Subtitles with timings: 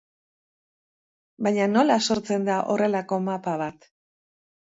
[1.47, 3.87] Baina nola sortzen da horrelako mapa bat?